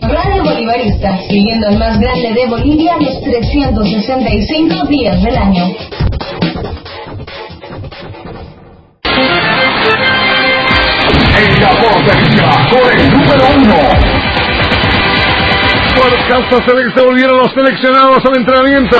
[0.00, 5.64] Radio Bolivarista, siguiendo el más grande de Bolivia los 365 días del año.
[11.36, 13.76] En la portería, con el número uno.
[15.96, 18.96] Por casa se volvieron los seleccionados al entrenamiento.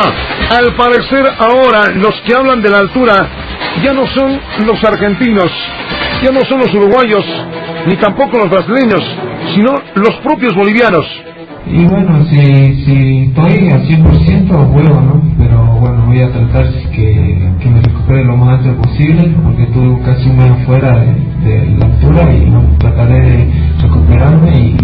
[0.50, 3.14] Al parecer ahora los que hablan de la altura
[3.82, 5.50] ya no son los argentinos,
[6.22, 7.25] ya no son los uruguayos,
[7.89, 9.02] ni tampoco los brasileños,
[9.54, 11.07] sino los propios bolivianos.
[11.67, 12.36] Y bueno, si,
[12.85, 15.22] si estoy al 100% juego, ¿no?
[15.39, 20.03] Pero bueno, voy a tratar que, que me recupere lo más antes posible, porque estuve
[20.03, 24.76] casi un mes afuera de, de la altura y no, trataré de recuperarme y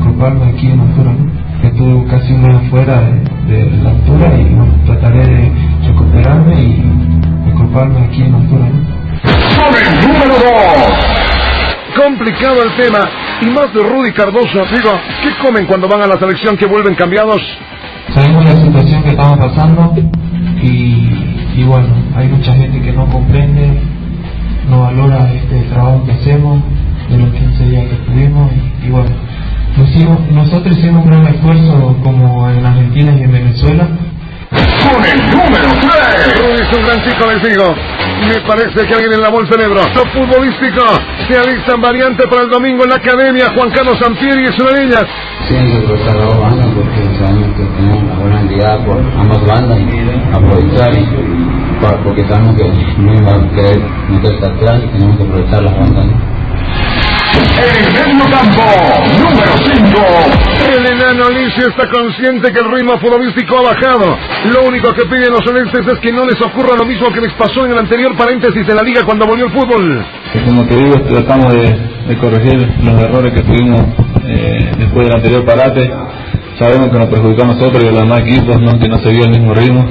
[0.00, 1.68] agruparme aquí en la altura, ¿no?
[1.68, 3.00] Estuve casi un mes afuera
[3.48, 5.52] de, de la altura y no, trataré de
[5.86, 10.08] recuperarme y agruparme aquí en la altura, ¿no?
[10.08, 11.47] Número dos.
[12.02, 13.08] Complicado el tema.
[13.40, 14.90] Y más de Rudy Cardoso, digo,
[15.22, 17.40] ¿qué comen cuando van a la selección que vuelven cambiados?
[18.14, 19.94] Sabemos la situación que estamos pasando
[20.62, 21.08] y,
[21.56, 23.80] y bueno, hay mucha gente que no comprende,
[24.70, 26.62] no valora este trabajo que hacemos
[27.10, 29.10] de los 15 días que estuvimos y, y bueno,
[29.86, 33.88] hicimos- nosotros hicimos un gran esfuerzo como en Argentina y en Venezuela
[34.50, 36.36] Con el número tres.
[36.38, 37.74] Rudy es un gran chico, les digo.
[38.26, 39.80] Me parece que alguien en la bolsa cerebro.
[39.94, 40.82] Lo futbolístico.
[41.28, 43.52] Se alistan variante para el domingo en la academia.
[43.54, 45.06] Juan Carlos Sampieri y sus niñas.
[45.48, 49.78] Siempre aprovechar las dos bandas porque sabemos que tenemos una buena entidad por ambas bandas
[49.78, 51.06] y aprovechar y
[52.04, 52.64] porque sabemos que
[52.98, 56.06] no va a querer meterse atrás y tenemos que aprovechar las bandas.
[57.24, 58.62] el medio campo,
[59.18, 59.77] número cinco.
[59.98, 64.16] El enano Alicia está consciente que el ritmo futbolístico ha bajado.
[64.52, 67.32] Lo único que piden los celestes es que no les ocurra lo mismo que les
[67.34, 70.04] pasó en el anterior paréntesis de la liga cuando volvió el fútbol.
[70.46, 71.76] como te digo tratamos de,
[72.08, 73.80] de corregir los errores que tuvimos
[74.26, 75.90] eh, después del anterior parate
[76.58, 78.78] sabemos que nos perjudicó a nosotros y a los demás equipos ¿no?
[78.78, 79.86] que no se vio el mismo ritmo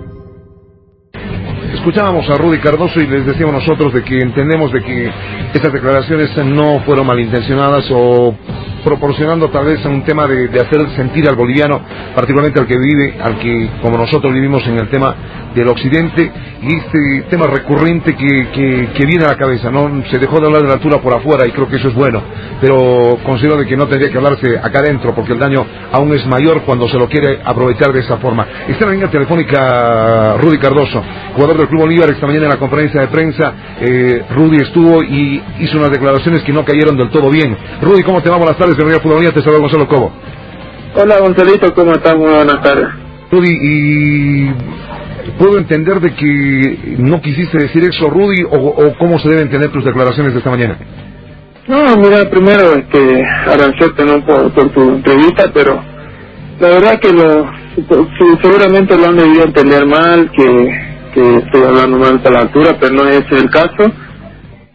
[1.86, 5.08] Escuchábamos a Rudy Cardoso y les decíamos nosotros de que entendemos de que
[5.54, 8.34] estas declaraciones no fueron malintencionadas o
[8.86, 11.80] proporcionando tal vez un tema de, hacer sentir al boliviano,
[12.14, 15.12] particularmente al que vive, al que como nosotros vivimos en el tema
[15.56, 16.30] del occidente
[16.62, 20.04] y este tema recurrente que, que, que viene a la cabeza, ¿no?
[20.08, 22.22] Se dejó de hablar de la altura por afuera y creo que eso es bueno,
[22.60, 26.24] pero considero de que no tendría que hablarse acá adentro porque el daño aún es
[26.26, 28.46] mayor cuando se lo quiere aprovechar de esa forma.
[28.68, 31.02] Está en la línea telefónica Rudy Cardoso,
[31.34, 35.42] jugador del Club Bolívar, esta mañana en la conferencia de prensa, eh, Rudy estuvo y
[35.58, 37.56] hizo unas declaraciones que no cayeron del todo bien.
[37.80, 38.36] Rudy, ¿cómo te va?
[38.36, 40.12] Buenas tardes, Futbolía, te saluda Gonzalo Cobo.
[40.94, 42.14] Hola Gonzalito, ¿cómo estás?
[42.14, 42.86] Muy buenas tardes.
[43.30, 44.50] Rudy, y
[45.38, 49.70] puedo entender de que no quisiste decir eso, Rudy, o, o cómo se deben entender
[49.70, 50.78] tus declaraciones de esta mañana.
[51.66, 54.24] No, mira, primero este, agradecerte ¿no?
[54.24, 55.82] por, por tu entrevista, pero
[56.60, 57.50] la verdad que lo,
[58.42, 62.94] seguramente lo han debido entender mal, que, que estoy hablando mal a la altura, pero
[62.94, 63.90] no es el caso.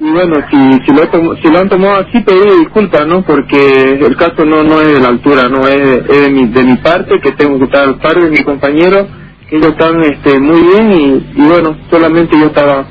[0.02, 3.24] Y bueno, si, si, lo, tomo- si lo han tomado así, pedir disculpas, ¿no?
[3.26, 3.58] Porque
[4.02, 6.78] el caso no no es de la altura, no es, es de, mi, de mi
[6.80, 9.08] parte, que tengo que estar al par de mi compañero,
[9.50, 12.88] que ellos están este, muy bien y, bueno, solamente yo estaba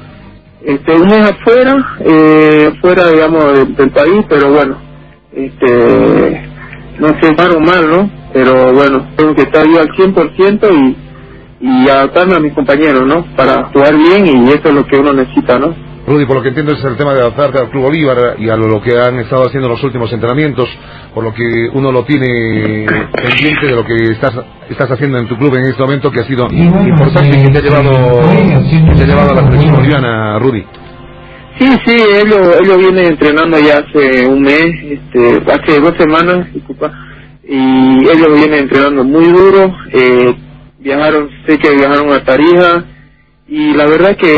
[0.65, 4.79] este, un mes afuera, eh, fuera, digamos, del, país, pero bueno,
[5.35, 6.51] este,
[7.01, 8.11] no sé, mal o mal, ¿no?
[8.33, 10.71] Pero bueno, tengo que estar yo al 100%
[11.61, 13.27] y, y adaptarme a mis compañeros, ¿no?
[13.37, 15.90] Para jugar bien y eso es lo que uno necesita, ¿no?
[16.11, 18.57] Rudy, por lo que entiendo es el tema de adaptarte al Club Bolívar y a
[18.57, 20.69] lo que han estado haciendo en los últimos entrenamientos,
[21.15, 24.33] por lo que uno lo tiene pendiente de lo que estás
[24.69, 27.45] estás haciendo en tu club en este momento, que ha sido Y bueno, importante y
[27.45, 30.39] que te ha sí, llevado, sí, así que te ha llevado a la selección boliviana,
[30.41, 30.65] Rudy.
[31.61, 36.91] Sí, sí, ellos, ellos vienen entrenando ya hace un mes, este, hace dos semanas, disculpa,
[37.45, 40.35] y ellos vienen entrenando muy duro, eh,
[40.81, 42.85] viajaron, sé que viajaron a Tarija,
[43.51, 44.33] y la verdad que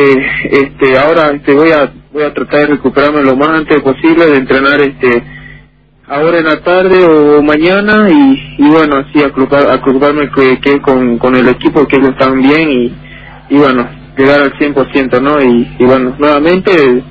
[0.53, 4.39] este ahora este voy a voy a tratar de recuperarme lo más antes posible de
[4.39, 5.25] entrenar este
[6.09, 11.19] ahora en la tarde o mañana y, y bueno así acoplar- acoparme que, que con,
[11.19, 12.95] con el equipo que ellos están bien y,
[13.51, 13.89] y bueno
[14.19, 17.05] llegar al 100% no y, y bueno nuevamente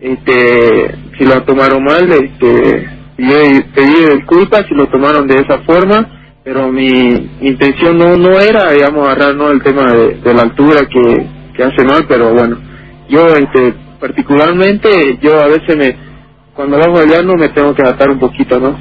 [0.00, 3.36] este, si lo tomaron mal, este, yo
[3.74, 9.08] pedí disculpas si lo tomaron de esa forma, pero mi intención no no era, digamos,
[9.08, 9.50] agarrar ¿no?
[9.50, 11.26] el tema de la altura que,
[11.58, 12.58] que hace mal, pero bueno,
[13.10, 15.98] yo este, particularmente, yo a veces me,
[16.54, 18.78] cuando bajo el llano me tengo que adaptar un poquito, ¿no?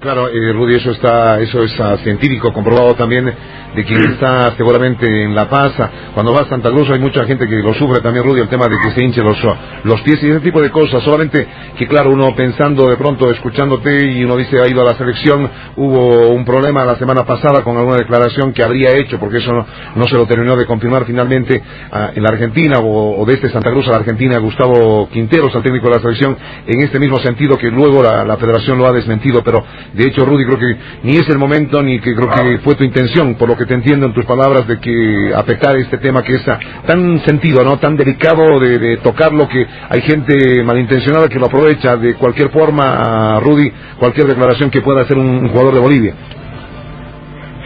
[0.00, 5.06] Claro, eh, Rudy, eso está, eso es ah, científico, comprobado también de quien está seguramente
[5.06, 5.74] en La Paz.
[6.14, 8.64] Cuando va a Santa Cruz hay mucha gente que lo sufre también, Rudy, el tema
[8.66, 9.36] de que se hinche los,
[9.84, 11.02] los pies y ese tipo de cosas.
[11.02, 14.94] Solamente que, claro, uno pensando de pronto, escuchándote y uno dice ha ido a la
[14.96, 19.52] selección, hubo un problema la semana pasada con alguna declaración que habría hecho, porque eso
[19.96, 21.62] no, se lo terminó de confirmar finalmente
[21.92, 25.62] ah, en la Argentina o, de este Santa Cruz a la Argentina, Gustavo Quinteros, al
[25.62, 28.92] técnico de la selección, en este mismo sentido que luego la, la federación lo ha
[28.92, 29.62] desmentido, pero
[29.92, 32.84] de hecho, Rudy, creo que ni es el momento ni que creo que fue tu
[32.84, 36.36] intención, por lo que te entiendo en tus palabras, de que afectar este tema que
[36.36, 36.44] es
[36.86, 37.78] tan sentido, ¿no?
[37.78, 43.72] Tan delicado de, tocarlo que hay gente malintencionada que lo aprovecha de cualquier forma, Rudy,
[43.98, 46.14] cualquier declaración que pueda hacer un, jugador de Bolivia.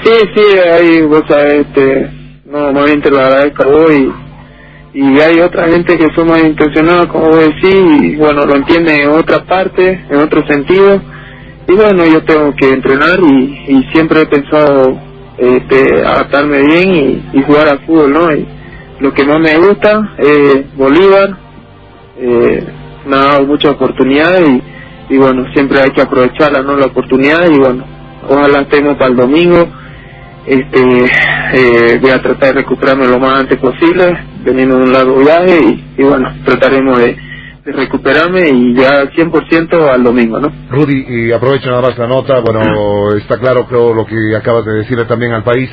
[0.03, 2.11] Sí, sí, hay, vos sabés, este,
[2.47, 4.13] no, te lo agradezco hoy
[4.95, 9.11] y hay otra gente que son malintencionados, como vos decís, y bueno, lo entiende en
[9.11, 11.01] otra parte, en otro sentido
[11.67, 14.99] y bueno, yo tengo que entrenar y, siempre he pensado
[15.39, 18.33] este, adaptarme bien y, jugar al fútbol, ¿no?
[18.35, 18.47] Y
[19.01, 21.37] lo que más me gusta es Bolívar,
[22.19, 22.65] eh,
[23.07, 24.63] me ha dado muchas oportunidades
[25.09, 26.77] y, bueno, siempre hay que aprovecharla, ¿no?
[26.77, 27.85] La oportunidad y bueno,
[28.29, 29.67] ojalá estemos para el domingo.
[30.47, 30.81] Este,
[31.55, 35.59] eh, voy a tratar de recuperarme lo más antes posible, veniendo de un largo viaje
[35.65, 37.17] y, y bueno, trataremos de
[37.65, 40.53] recuperarme y ya 100% al domingo, ¿no?
[40.71, 44.75] Rudy, y aprovecho nada más la nota, bueno, está claro creo lo que acabas de
[44.75, 45.71] decirle también al país.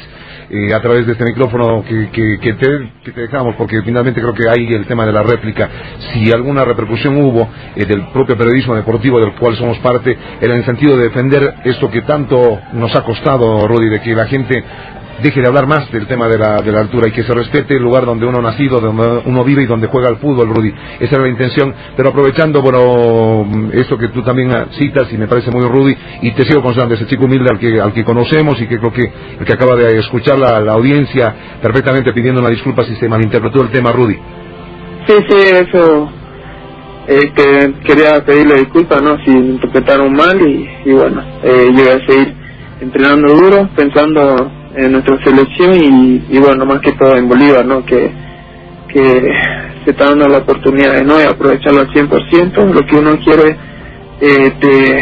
[0.54, 4.68] Eh, a través de este micrófono que, que, te, dejamos, porque finalmente creo que hay
[4.74, 5.70] el tema de la réplica.
[6.12, 10.60] Si alguna repercusión hubo eh, del propio periodismo deportivo del cual somos parte, era en
[10.60, 14.62] el sentido de defender esto que tanto nos ha costado, Rudy, de que la gente
[15.22, 17.76] deje de hablar más del tema de la, de la altura y que se respete
[17.76, 20.74] el lugar donde uno ha nacido, donde uno vive y donde juega el fútbol, Rudy.
[21.00, 25.52] Esa era la intención, pero aprovechando, bueno, esto que tú también citas y me parece
[25.52, 28.68] muy Rudy, y te sigo considerando ese chico humilde al que, al que conocemos y
[28.68, 32.96] que creo que el que acaba de escuchar la, audiencia perfectamente pidiendo una disculpa si
[32.96, 34.18] se malinterpretó el tema, Rudy.
[35.08, 36.10] Sí, sí, eso
[37.08, 37.32] eh,
[37.86, 39.18] quería pedirle disculpas, ¿no?
[39.26, 42.36] Si interpretaron mal y, bueno, eh, yo voy a seguir
[42.80, 47.86] entrenando duro, pensando en nuestra selección y, bueno, más que todo en Bolívar, ¿no?
[47.86, 48.12] Que,
[48.88, 49.32] que
[49.84, 53.58] se está dando la oportunidad de no aprovecharlo al 100%, lo que uno quiere
[54.20, 55.00] este,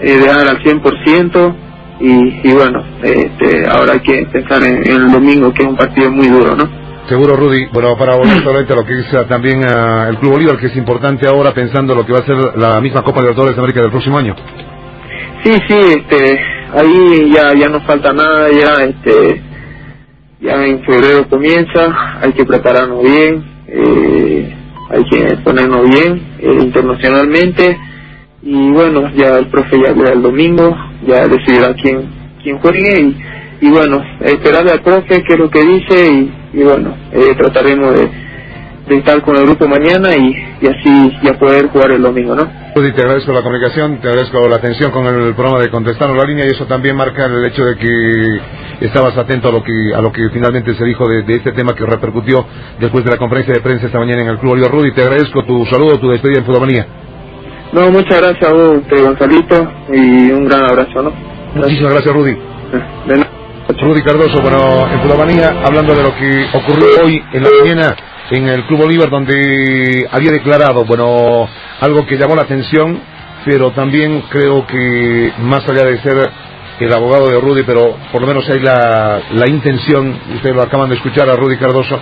[0.00, 1.54] eh, dejar al 100%
[2.00, 6.10] y, y bueno, este, ahora hay que pensar en, el domingo, que es un partido
[6.10, 6.82] muy duro, ¿no?
[7.08, 7.66] Seguro, Rudy.
[7.72, 10.76] Bueno, para volver a lo que es ah, también ah, el Club Bolívar, que es
[10.76, 13.90] importante ahora pensando lo que va a ser la misma Copa Libertadores de América del
[13.90, 14.34] próximo año.
[15.44, 16.40] Sí, sí, este,
[16.72, 19.42] ahí ya ya no falta nada ya este
[20.40, 24.56] ya en febrero comienza hay que prepararnos bien eh,
[24.90, 27.78] hay que ponernos bien eh, internacionalmente
[28.42, 30.76] y bueno ya el profe ya le el domingo
[31.06, 32.08] ya decidirá quién
[32.42, 36.64] quién juegue y, y bueno esperarle al profe qué es lo que dice y, y
[36.64, 38.10] bueno eh, trataremos de
[38.88, 42.50] de estar con el grupo mañana y, y así ya poder jugar el domingo, ¿no?
[42.74, 46.24] Pues te agradezco la comunicación, te agradezco la atención con el programa de Contestarnos la
[46.24, 48.40] Línea y eso también marca el hecho de que
[48.80, 51.84] estabas atento a lo que a lo que finalmente se dijo de, este tema que
[51.84, 52.46] repercutió
[52.80, 54.92] después de la conferencia de prensa esta mañana en el Club Oliver Rudy.
[54.92, 56.86] Te agradezco tu saludo, tu despedida en Fudomanía.
[57.72, 61.12] No, muchas gracias a vos, Gonzalito, y un gran abrazo, ¿no?
[61.54, 62.36] Muchísimas gracias, Rudy.
[63.82, 67.96] Rudy Cardoso, bueno, en Fudomanía, hablando de lo que ocurrió hoy en la mañana
[68.32, 71.46] en el Club Bolívar donde había declarado, bueno,
[71.80, 72.98] algo que llamó la atención,
[73.44, 76.30] pero también creo que más allá de ser
[76.80, 80.88] el abogado de Rudy, pero por lo menos hay la, la intención, ustedes lo acaban
[80.88, 81.98] de escuchar a Rudy Cardoso,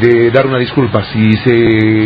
[0.00, 1.54] de dar una disculpa si se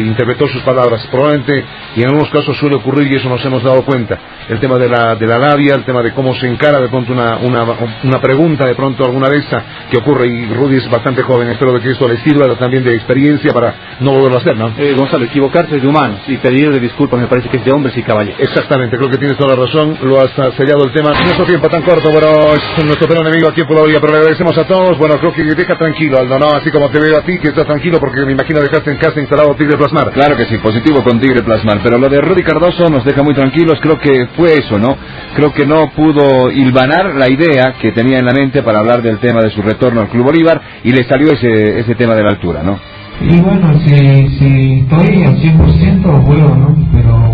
[0.01, 1.07] interpretó sus palabras.
[1.11, 1.65] Probablemente,
[1.97, 4.19] y en algunos casos suele ocurrir, y eso nos hemos dado cuenta,
[4.49, 7.13] el tema de la, de la labia, el tema de cómo se encara de pronto
[7.13, 7.65] una, una,
[8.03, 9.45] una pregunta, de pronto alguna vez
[9.91, 12.95] que ocurre, y Rudy es bastante joven, espero de que esto le sirva también de
[12.95, 14.73] experiencia para no volverlo a hacer, ¿no?
[14.79, 17.97] Eh, Gonzalo, equivocarse es de humanos y pedir disculpas me parece que es de hombres
[17.97, 18.41] y caballeros.
[18.41, 21.11] Exactamente, creo que tienes toda la razón, lo has sellado el tema.
[21.11, 24.67] Nuestro tiempo tan corto, es nuestro peor enemigo aquí la vida, pero le agradecemos a
[24.67, 26.49] todos, bueno, creo que deja tranquilo, Aldo, ¿no?
[26.49, 29.21] Así como te veo a ti, que estás tranquilo porque me imagino dejaste en casa
[29.21, 30.11] instalado Tigre Plasmar.
[30.13, 33.35] Claro que sí, positivo con Tigre Plasmar, pero lo de Rudy Cardoso nos deja muy
[33.35, 34.99] tranquilos, creo que fue eso, ¿no?
[35.35, 39.19] Creo que no pudo hilvanar la idea que tenía en la mente para hablar del
[39.19, 42.31] tema de su retorno al Club Bolívar y le salió ese, ese tema de la
[42.31, 42.94] altura, ¿no?
[43.21, 46.89] Y bueno, si, si estoy al 100% juego, ¿no?
[46.93, 47.25] Pero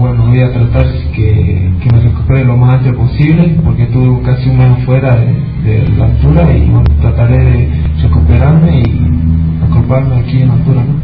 [0.53, 5.17] tratar que, que me recupere lo más antes posible, porque tuve casi un mes fuera
[5.17, 5.35] de,
[5.65, 7.71] de la altura y bueno, trataré de
[8.03, 11.01] recuperarme y acoplarme aquí en la altura, ¿no?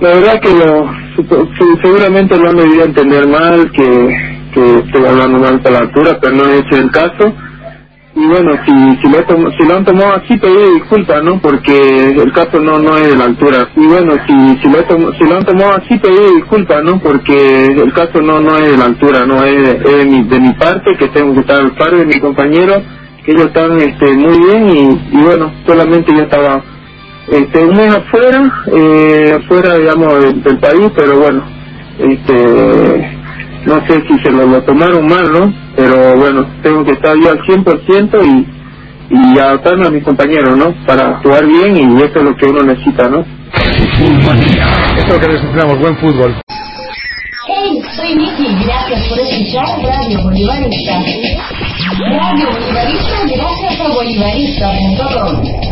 [0.00, 0.90] La verdad que lo,
[1.82, 4.16] seguramente lo han debido entender mal, que,
[4.52, 7.34] que estoy hablando mal para la altura, pero no he hecho el caso.
[8.14, 11.40] Y bueno, si, si, lo, si lo han tomado así, pediré disculpas, ¿no?
[11.40, 13.68] Porque el caso no no es de la altura.
[13.76, 17.00] Y bueno, si, si, lo, si lo han tomado así, pediré disculpas, ¿no?
[17.00, 20.52] Porque el caso no no es de la altura, no es, de, mi, de mi
[20.54, 22.82] parte, que tengo que estar al par de mi compañero,
[23.24, 26.62] que ellos están este, muy bien y, y bueno, solamente yo estaba
[27.28, 31.44] este un mes afuera eh, afuera digamos del país pero bueno
[31.98, 33.21] este
[33.66, 37.30] no sé si se lo, lo tomaron mal no pero bueno tengo que estar yo
[37.30, 38.62] al 100% y
[39.14, 42.62] y adaptarme a mis compañeros no para jugar bien y eso es lo que uno
[42.62, 43.24] necesita no
[44.96, 46.34] Esto es lo que necesitamos, buen fútbol.
[47.46, 51.02] Hey, soy Vicky, gracias por escuchar Radio Bolivarista.
[51.98, 55.71] Radio Bolivarista gracias a bolivarista.com.